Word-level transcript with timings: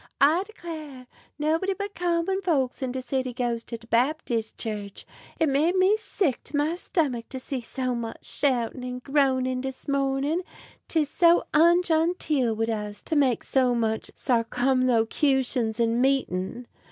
I 0.19 0.41
declar' 0.47 1.05
nobody 1.37 1.75
but 1.75 1.93
common 1.93 2.41
folks 2.41 2.81
in 2.81 2.91
de 2.91 3.03
city 3.03 3.33
goes 3.33 3.63
to 3.65 3.77
de 3.77 3.85
Babtiss 3.85 4.51
Church. 4.57 5.05
It 5.39 5.47
made 5.47 5.75
me 5.75 5.95
sick 5.95 6.43
't 6.43 6.57
my 6.57 6.73
stomuck 6.73 7.29
to 7.29 7.39
see 7.39 7.61
so 7.61 7.93
much 7.93 8.25
shoutin' 8.25 8.83
and 8.83 9.03
groanin' 9.03 9.61
dis 9.61 9.87
mornin'; 9.87 10.41
'tis 10.87 11.07
so 11.07 11.43
ungenteel 11.53 12.55
wid 12.55 12.71
us 12.71 13.03
to 13.03 13.15
make 13.15 13.43
so 13.43 13.75
much 13.75 14.09
sarcumlocutions 14.15 15.79
in 15.79 16.01
meetin'." 16.01 16.65